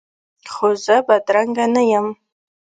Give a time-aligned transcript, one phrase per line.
[0.51, 2.07] خو زه بدرنګه نه یم